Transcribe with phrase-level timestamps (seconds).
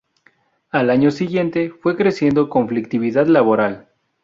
[0.71, 3.87] Al año siguiente, fue creciendo conflictividad laboral.